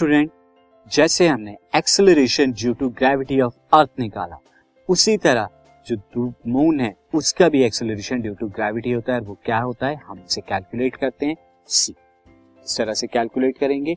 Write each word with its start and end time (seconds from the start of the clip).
Student 0.00 0.30
जैसे 0.92 1.26
हमने 1.28 1.56
acceleration 1.76 2.52
due 2.52 2.72
to 2.74 2.88
gravity 2.88 3.40
of 3.40 3.54
earth 3.72 3.90
निकाला। 3.98 4.38
उसी 4.88 5.16
तरह 5.16 5.48
जो 5.86 6.32
मून 6.46 6.80
है, 6.80 6.94
उसका 7.14 7.48
भी 7.48 7.62
एक्सेलरेशन 7.62 8.20
ड्यू 8.20 8.34
टू 8.34 8.48
ग्रेविटी 8.48 8.92
होता 8.92 9.14
है। 9.14 9.20
वो 9.20 9.36
क्या 9.44 9.58
होता 9.58 9.86
है? 9.86 9.96
हम 9.96 10.18
इसे 10.18 10.40
कैलकुलेट 10.40 10.96
करते 10.96 11.26
हैं। 11.26 11.36
सी 11.66 11.94
इस 12.66 12.76
तरह 12.78 12.94
से 12.94 13.06
कैलकुलेट 13.06 13.58
करेंगे। 13.58 13.96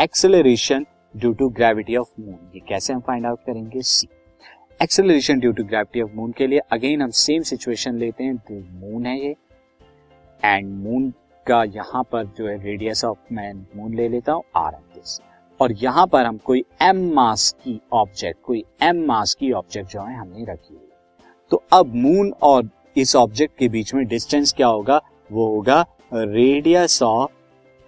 Acceleration 0.00 0.86
due 1.16 1.32
to 1.32 1.48
gravity 1.48 1.96
of 1.96 2.20
moon 2.20 2.50
ये 2.54 2.60
कैसे 2.60 2.92
हम 2.92 3.00
फाइंड 3.00 3.26
आउट 3.26 3.44
करेंगे? 3.46 3.82
See 3.82 4.08
acceleration 4.82 5.40
due 5.40 5.52
to 5.52 5.64
gravity 5.64 6.02
of 6.02 6.10
moon 6.14 6.32
के 6.32 6.46
लिए 6.46 6.58
अगेन 6.72 7.02
हम 7.02 7.10
सेम 7.10 7.42
सिचुएशन 7.42 7.98
लेते 7.98 8.24
हैं। 8.24 8.36
तो 8.36 8.54
मून 8.80 9.06
है 9.06 9.18
ये। 9.20 9.34
एंड 10.44 10.72
मून 10.74 11.12
का 11.46 11.62
यहाँ 11.64 12.02
पर 12.02 12.26
जो 12.26 12.48
है 12.48 12.56
रेडियस 12.64 13.04
ऑफ़ 13.04 13.18
मैं 13.32 13.52
मून 13.76 13.94
ले 13.94 14.08
लेता 14.08 14.32
हूँ। 14.32 14.42
आर 14.56 14.74
एम 14.74 14.80
दिस 14.94 15.20
और 15.60 15.72
यहाँ 15.72 16.06
पर 16.06 16.26
हम 16.26 16.36
कोई 16.36 16.64
एम 16.82 17.14
मास 17.14 17.54
की 17.64 17.80
ऑब्जेक्ट 17.92 18.38
कोई 18.42 18.64
एम 18.82 19.04
मास 19.06 19.34
की 19.34 19.52
ऑब्जेक्ट 19.52 19.90
जो 19.90 20.00
है 20.00 20.16
हमने 20.16 20.44
रखी 20.44 20.74
हुई 20.74 20.88
तो 21.50 21.62
अब 21.72 21.94
मून 21.94 22.32
और 22.42 22.68
इस 22.96 23.16
ऑब्जेक्ट 23.16 23.58
के 23.58 23.68
बीच 23.68 23.94
में 23.94 24.06
डिस्टेंस 24.06 24.52
क्या 24.52 24.66
होगा? 24.66 25.00
वो 25.30 25.46
होगा 25.46 25.84
radius 26.14 27.02
of 27.02 27.30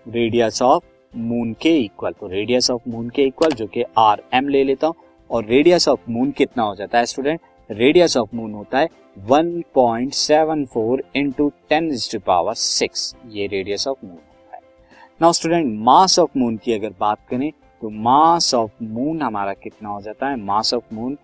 radius 0.06 0.62
of 0.62 0.84
moon 1.16 1.52
के 1.52 1.76
इक्वल 1.76 2.12
तो 2.12 2.26
रेडियस 2.26 2.70
ऑफ़ 2.70 2.88
मून 2.88 3.08
के 3.08 3.22
इक्वल 3.22 3.50
जो 3.50 3.66
कि 3.66 3.84
आर 3.98 4.22
एम 4.34 4.48
ले 4.48 4.64
लेता 4.64 4.86
हूँ 4.86 4.94
और 5.30 5.44
रेडियस 5.44 5.88
ऑफ़ 5.88 6.10
मून 6.10 6.30
कितना 6.30 6.62
हो 6.62 6.74
जाता 6.74 6.98
है 6.98 7.06
स्टूडेंट 7.06 7.40
रेडियस 7.70 8.16
ऑफ़ 8.16 8.36
मून 8.36 8.52
होता 8.52 8.78
है 8.78 8.88
1.74 9.30 9.62
point 9.74 10.12
seven 10.12 10.64
four 10.64 11.02
into 11.16 11.48
ten 11.68 11.96
power 12.26 12.54
six 12.54 13.14
ये 13.26 13.46
radius 13.46 13.88
of 13.88 14.06
moon 14.06 14.18
now 15.20 15.32
student 15.32 15.78
mass 15.80 16.18
of 16.18 16.30
moon 16.38 16.56
की 16.56 16.72
अगर 16.72 16.90
बात 17.00 17.18
करें 17.28 17.50
तो 17.82 17.90
मास 17.90 18.54
ऑफ़ 18.54 18.70
मून 18.82 19.22
हमारा 19.22 19.52
कितना 19.52 19.88
हो 19.88 20.00
जाता 20.00 20.28
है? 20.28 20.36
मास 20.36 20.72
ऑफ़ 20.74 20.94
मून 20.94 21.16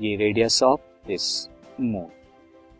ये 0.00 0.16
रेडियस 0.16 0.62
ऑफ़ 0.62 0.80
दिस 1.06 1.48
मून 1.80 2.06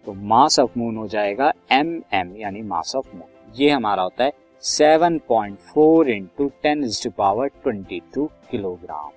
तो 0.06 0.12
मास 0.12 0.58
ऑफ़ 0.58 0.78
मून 0.78 0.96
हो 0.96 1.06
जाएगा 1.08 1.52
एम 1.72 2.02
एम 2.12 2.34
यानी 2.36 2.62
मास 2.62 2.94
ऑफ़ 2.96 3.14
मून 3.14 3.54
ये 3.56 3.70
हमारा 3.70 4.02
होता 4.02 4.24
है 4.24 4.32
7.4 4.62 5.18
point 5.28 5.58
four 5.58 6.10
into 6.10 6.48
ten 6.62 6.84
is 6.84 7.02
two 7.04 7.10
power 7.10 7.48
twenty 7.62 8.00
two 8.14 8.30
kilogram 8.50 9.10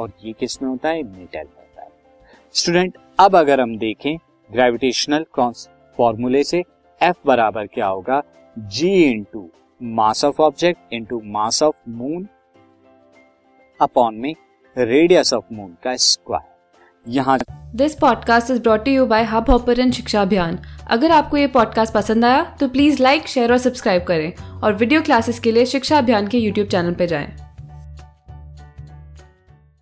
और 0.00 0.12
ये 0.24 0.32
किसमें 0.32 0.68
होता 0.70 0.88
है? 0.88 1.02
मीटर 1.02 1.44
में 1.44 1.52
होता 1.58 1.82
है. 1.82 1.90
स्टूडेंट 2.54 2.98
अब 3.20 3.36
अगर 3.36 3.60
हम 3.60 3.76
देखें 3.78 4.16
ग्रेविटेशनल 4.50 5.26
फॉर्मूले 5.38 6.42
से 6.44 6.64
एफ़ 7.00 7.26
बराबर 7.26 7.66
क्या 7.66 7.86
होगा? 7.86 8.22
G 8.58 8.90
into 9.04 9.48
mass 9.82 10.24
of 10.24 10.42
object 10.42 10.80
into 10.92 11.22
mass 11.24 11.62
of 11.62 11.76
moon 11.88 12.28
upon 13.80 14.14
में 14.14 14.34
रेडियस 14.78 15.32
ऑफ़ 15.34 15.44
मून 15.52 15.76
का 15.84 15.96
स्क्वायर 15.96 16.54
यहाँ 17.08 17.38
this 17.74 17.94
podcast 17.94 18.50
is 18.50 18.62
brought 18.62 18.88
you 18.88 19.06
by 19.06 19.24
hub 19.24 19.50
hopper 19.50 19.90
शिक्षा 19.90 20.22
अभियान 20.22 20.58
अगर 20.90 21.10
आपको 21.10 21.36
ये 21.36 21.46
पॉडकास्ट 21.46 21.94
पसंद 21.94 22.24
आया 22.24 22.56
तो 22.60 22.68
प्लीज़ 22.68 23.02
लाइक 23.02 23.26
शेयर 23.26 23.52
और 23.52 23.58
सब्सक्राइब 23.58 24.04
करें 24.04 24.32
और 24.60 24.74
वीडियो 24.74 25.02
क्लासेस 25.02 25.40
के 25.40 25.52
लिए 25.52 25.66
शिक्षा 25.66 25.98
अभियान 25.98 26.28
के 26.28 26.38
यूट्यूब 26.38 26.68
चैनल 26.68 26.94
पर 26.94 27.06
जाएँ। 27.06 27.36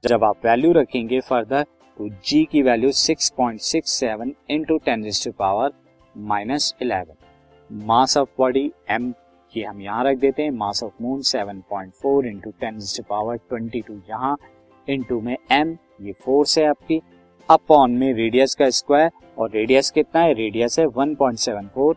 जब 0.04 0.24
आप 0.24 0.36
वैल्यू 0.44 0.72
रखेंगे 0.72 1.20
फर्दर 1.20 1.62
तो 1.98 2.08
जी 2.08 2.44
की 2.44 2.62
value 2.62 2.90
6.67 2.90 3.30
point 3.30 3.60
six 3.60 3.90
seven 3.90 4.32
into 4.50 4.78
ten 4.78 5.10
power 5.38 5.70
minus 6.16 6.74
eleven 6.82 7.14
mass 7.72 8.16
of 8.16 8.28
body 8.38 8.72
M 8.90 9.14
की 9.52 9.62
हम 9.62 9.80
यहाँ 9.80 10.04
रख 10.04 10.16
देते 10.16 10.42
हैं 10.42 10.50
mass 10.50 10.82
of 10.82 10.92
moon 11.02 11.22
7.4 11.22 11.60
point 11.70 11.92
four 11.92 12.26
into 12.26 12.50
ten 12.50 12.78
power 13.10 13.36
twenty 13.36 13.80
two 13.80 13.94
यहाँ 14.10 14.36
इंटू 14.88 15.20
में 15.20 15.36
एम 15.52 15.76
ये 16.00 16.12
फोर्स 16.12 16.58
है 16.58 16.64
आपकी 16.64 17.00
अपॉन 17.50 17.90
में 17.90 18.12
रेडियस 18.14 18.54
का 18.54 18.70
स्क्वायर 18.70 19.10
और 19.38 19.50
रेडियस 19.50 19.90
कितना 19.90 20.20
है? 20.22 20.32
रेडियस 20.34 20.78
है 20.78 20.86
1.74 20.86 21.94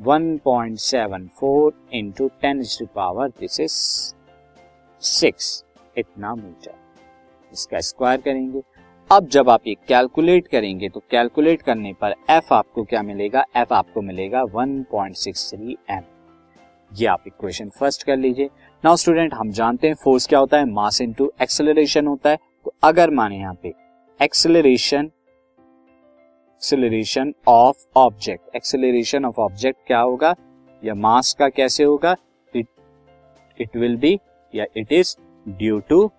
1.74 0.00 1.72
into 1.92 2.28
ten 2.42 2.62
power 2.94 3.28
this 3.28 3.60
is 3.60 3.72
six 5.00 5.64
इतना 5.98 6.34
मीटर। 6.34 6.74
इसका 7.52 7.80
स्क्वायर 7.80 8.20
करेंगे। 8.20 8.62
अब 9.10 9.26
जब 9.28 9.50
आप 9.50 9.60
ये 9.66 9.74
कैलकुलेट 9.88 10.48
करेंगे 10.48 10.88
तो 10.88 11.00
कैलकुलेट 11.10 11.62
करने 11.62 11.92
पर 11.92 12.14
एफ़ 12.30 12.54
आपको 12.54 12.84
क्या 12.84 13.02
मिलेगा? 13.02 13.44
एफ़ 13.56 13.74
आपको 13.74 14.02
मिलेगा 14.02 14.42
1.63 14.56 15.76
एम 15.90 16.02
ये 16.92 17.06
आप 17.06 17.24
इक्वेशन 17.26 17.68
फ़र्स्ट 17.70 18.02
कर 18.02 18.16
लीजिए। 18.16 18.48
नाउ 18.84 18.96
स्टूडेंट 18.96 19.34
हम 19.34 19.50
जानते 19.50 19.88
हैं 19.88 19.94
फोर्स 19.94 20.26
क्या 20.26 20.38
होता 20.38 20.58
है? 20.58 20.64
मास 20.64 21.00
इनटू 21.00 21.30
एक्सेलरेशन 21.42 22.06
होता 22.06 22.30
है। 22.30 22.38
तो 22.64 22.74
अगर 22.84 23.10
माने 23.10 23.36
यहाँ 23.38 23.54
पे 23.62 23.72
acceleration 24.20 25.04
acceleration 26.60 27.32
of 27.48 27.86
object 27.96 28.56
acceleration 28.56 29.24
of 29.24 29.40
object 29.40 29.78
क्या 29.86 30.00
होगा? 30.00 30.34
या 30.82 30.94
मास 30.94 31.32
का 31.38 31.48
कैसे 31.48 31.84
होगा? 31.84 32.14
इट 32.54 32.66
इट 33.60 33.76
विल 33.76 33.96
बी 33.96 34.18
या 34.54 34.64
इट 34.76 34.92
इज़ 34.92 35.16
ड्यू 35.48 35.78
टू 35.80 36.10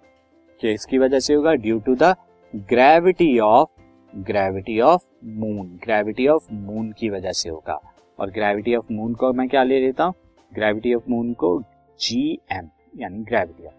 इसकी 0.59 0.97
वजह 0.97 1.19
से 1.19 1.33
होगा? 1.33 1.53
Due 1.53 1.79
to 1.79 1.95
the 1.95 2.15
gravity 2.55 3.37
of 3.39 3.69
gravity 4.13 4.79
of 4.79 5.01
moon 5.25 5.79
gravity 5.83 6.27
of 6.27 6.47
moon 6.53 6.91
की 6.91 7.09
वजह 7.09 7.31
से 7.31 7.49
होगा। 7.49 7.79
और 8.19 8.31
ग्रेविटी 8.31 8.75
ऑफ़ 8.75 8.91
मून 8.91 9.13
को 9.13 9.33
मैं 9.33 9.47
क्या 9.49 9.63
ले 9.63 9.79
लेता 9.79 10.03
हूँ? 10.03 10.13
ग्रेविटी 10.53 10.93
ऑफ़ 10.93 11.09
मून 11.09 11.33
को 11.33 11.61
जी 11.99 12.39
एम 12.51 12.69
यानी 12.99 13.23
ग्रेविटी 13.23 13.65
ऑफ़ 13.65 13.73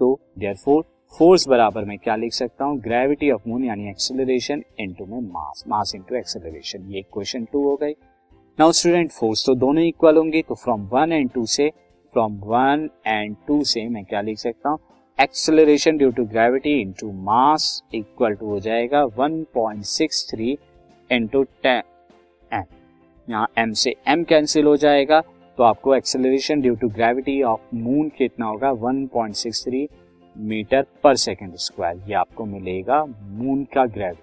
तो 0.00 0.18
देयर 0.38 0.54
फोर 0.54 0.84
फोर्स 1.18 1.48
बराबर 1.48 1.84
मैं 1.84 1.98
क्या 1.98 2.16
लिख 2.16 2.32
सकता 2.32 2.64
हूँ? 2.64 2.78
ग्रेविटी 2.80 3.30
ऑफ़ 3.30 3.48
मून 3.48 3.64
यानी 3.64 3.88
एक्सेलरेशन 3.88 4.62
इनटू 4.80 5.04
में 5.06 5.20
मास 5.20 5.64
मास 5.68 5.92
इनटू 5.94 6.14
एक्सेलरेशन 6.14 6.90
ये 6.92 7.02
क्वेश्चन 7.02 7.44
टू 7.44 7.62
हो 7.64 7.76
गई। 7.76 7.92
नाउ 8.58 8.72
स्टूडेंट 8.72 9.10
फोर्स 9.10 9.46
तो 9.46 9.54
दोनों 9.54 9.82
इक्वल 9.84 10.16
होंगे 10.16 10.42
तो 10.48 10.54
फ्रॉम 10.54 10.88
वन 10.92 11.12
एंड 11.12 11.30
टू 11.30 11.46
से 11.46 11.68
फ्रॉम 12.12 12.38
वन 12.44 12.88
एंड 13.06 13.36
टू 13.46 13.62
से 13.64 13.88
मैं 13.88 14.04
क्या 14.04 14.20
लिख 14.20 14.38
सकता 14.38 14.68
हूँ? 14.68 14.78
Acceleration 15.20 15.96
due 15.96 16.10
to 16.10 16.24
gravity 16.24 16.80
into 16.80 17.12
mass 17.12 17.82
equal 17.94 18.34
to 18.34 18.46
हो 18.46 18.60
जाएगा 18.60 19.04
1.63 19.04 19.44
point 19.54 19.84
six 19.84 20.30
three 20.30 20.58
into 21.10 21.42
ten 21.42 21.82
M 22.52 22.64
यहाँ 23.28 23.48
एम 23.58 23.72
से 23.72 23.94
एम 24.08 24.24
कैंसिल 24.24 24.64
हो 24.64 24.76
जाएगा 24.76 25.22
तो 25.58 25.62
आपको 25.62 25.94
acceleration 25.94 26.60
due 26.60 26.74
to 26.74 26.88
gravity 26.88 27.42
of 27.42 27.74
moon 27.74 28.08
कितना 28.08 28.46
होगा? 28.46 28.70
1.63 28.70 29.86
मीटर 30.36 30.86
पर 31.04 31.14
सेकेंड 31.14 31.54
स्क्वायर 31.54 32.02
ये 32.08 32.14
आपको 32.14 32.44
मिलेगा 32.44 33.04
मून 33.04 33.64
का 33.64 33.86
ग्रेविटी 33.86 34.22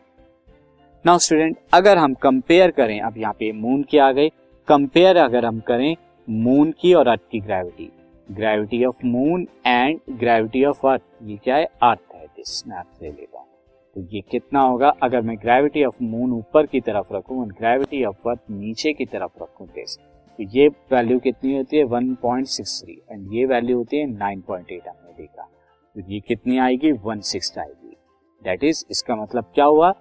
नाउ 1.06 1.18
स्टूडेंट 1.18 1.58
अगर 1.74 1.98
हम 1.98 2.14
कंपेयर 2.14 2.72
करें, 2.72 3.00
अब 3.02 3.18
यहाँ 3.18 3.34
पे 3.34 3.52
मून 3.52 3.84
की 3.84 3.98
आ 3.98 4.12
गई। 4.12 4.30
कंपेयर 4.68 5.18
अगर 5.18 5.46
हम 5.46 5.60
करें 5.60 5.96
मून 6.30 6.72
की 6.72 6.94
और 6.94 7.08
अर्थ 7.08 7.22
की 7.32 7.40
gravity 7.40 7.92
gravity 8.32 8.86
of 8.86 9.06
moon 9.06 9.48
and 9.66 10.00
gravity 10.12 10.66
of 10.66 10.88
earth 10.88 11.02
ये 11.24 11.38
क्या 11.44 11.56
है? 11.56 11.66
अर्थ 11.66 12.16
है. 12.16 12.26
दिस 12.26 12.64
मैं 12.68 12.84
ले 13.02 13.10
लेता 13.10 13.40
हूँ। 13.40 13.48
तो 13.96 14.16
ये 14.16 14.22
कितना 14.22 14.62
होगा? 14.62 14.90
अगर 15.04 15.22
मैं 15.22 15.38
ग्रेविटी 15.38 15.84
ऑफ़ 15.84 16.04
मून 16.04 16.32
ऊपर 16.32 16.66
की 16.66 16.82
तरफ़ 16.82 17.14
रखूँ 17.14 17.42
और 17.42 17.48
ग्रेविटी 17.48 18.04
ऑफ़ 18.04 18.30
अर्थ 18.30 18.40
नीचे 18.52 18.94
की 18.94 19.06
तरफ़ 19.06 19.44
रखूँ, 19.44 19.68
कैसे? 19.68 20.13
तो 20.38 20.44
ये 20.44 20.68
वैल्यू 20.68 21.20
कितनी 21.20 21.58
होती 21.58 21.78
है? 21.78 21.84
1.63 21.86 22.90
एंड 23.12 23.34
ये 23.34 23.46
वैल्यू 23.46 23.78
होती 23.78 23.98
है 23.98 24.06
9.8 24.06 24.88
हमने 24.88 25.14
देखा। 25.18 25.50
तो 25.96 26.02
ये 26.12 26.20
कितनी 26.20 26.58
आएगी? 26.58 26.92
वन 26.92 27.20
सिक्स 27.20 27.58
आएगी। 27.58 27.98
दैट 28.44 28.64
इज़ 28.64 28.86
इसका 28.92 29.16
मतलब 29.16 29.52
क्या 29.56 29.66
हुआ? 29.66 29.92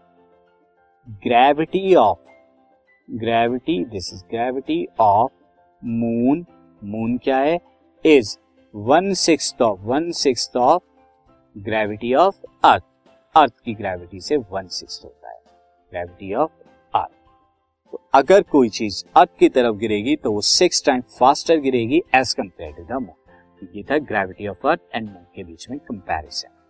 Gravity 1.09 1.95
of 1.95 2.19
gravity 3.11 3.85
this 3.85 4.13
is 4.15 4.25
gravity 4.25 4.87
of 5.01 5.33
moon 5.85 6.47
moon 6.85 7.19
क्या 7.19 7.39
है? 7.39 7.61
Is 8.07 8.39
one 8.75 9.13
six 9.13 9.55
of 9.63 9.81
one 9.81 10.11
six 10.11 10.57
of 10.57 10.83
gravity 11.59 12.15
of 12.15 12.45
earth 12.65 12.83
earth 13.37 13.61
की 13.65 13.75
ग्रेविटी 13.75 14.21
से 14.21 14.37
वन 14.37 14.67
सिक्स 14.67 15.01
होता 15.05 15.31
है। 15.31 15.41
ग्रेविटी 15.91 16.35
ऑफ़ 16.35 16.62
तो 17.93 18.01
अगर 18.15 18.43
कोई 18.53 18.69
चीज़ 18.71 19.03
अर्थ 19.17 19.31
की 19.39 19.49
तरफ़ 19.49 19.77
गिरेगी 19.77 20.15
तो 20.17 20.33
वो 20.33 20.41
सिक्स 20.51 20.85
टाइम 20.85 21.01
फास्टर 21.19 21.59
गिरेगी 21.61 22.03
as 22.17 22.33
compare 22.35 22.73
to 22.73 22.85
the 22.85 23.03
moon 23.03 23.69
ये 23.75 23.83
था 23.91 23.99
gravity 24.07 24.47
of 24.49 24.67
earth 24.69 24.81
and 24.95 25.09
moon 25.09 25.25
के 25.37 25.45
बीच 25.45 25.69
में 25.71 25.79
कंपैरिजन 25.81 26.62